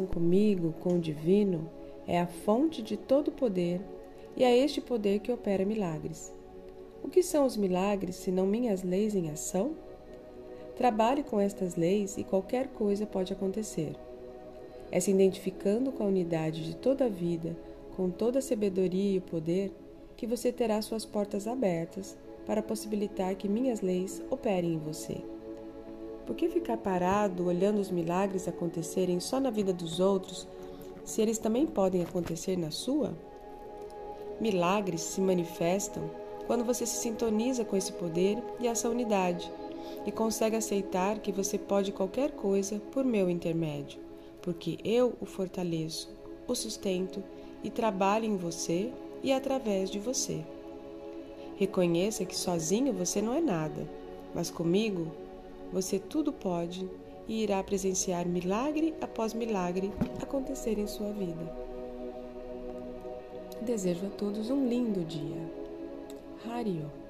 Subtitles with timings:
[0.00, 1.68] comigo, com o divino,
[2.06, 3.80] é a fonte de todo poder
[4.34, 6.32] e é este poder que opera milagres.
[7.04, 9.72] O que são os milagres se não minhas leis em ação?
[10.76, 13.94] Trabalhe com estas leis e qualquer coisa pode acontecer.
[14.90, 17.56] É se identificando com a unidade de toda a vida,
[17.94, 19.72] com toda a sabedoria e o poder,
[20.16, 22.16] que você terá suas portas abertas
[22.46, 25.22] para possibilitar que minhas leis operem em você.
[26.26, 30.46] Por que ficar parado olhando os milagres acontecerem só na vida dos outros,
[31.04, 33.12] se eles também podem acontecer na sua?
[34.40, 36.08] Milagres se manifestam
[36.46, 39.50] quando você se sintoniza com esse poder e essa unidade
[40.06, 44.00] e consegue aceitar que você pode qualquer coisa por meu intermédio,
[44.40, 46.08] porque eu o fortaleço,
[46.46, 47.22] o sustento
[47.62, 50.44] e trabalho em você e através de você.
[51.56, 53.86] Reconheça que sozinho você não é nada,
[54.34, 55.06] mas comigo
[55.72, 56.88] você tudo pode
[57.26, 61.56] e irá presenciar milagre após milagre acontecer em sua vida.
[63.62, 65.50] Desejo a todos um lindo dia.
[66.44, 67.01] Hario.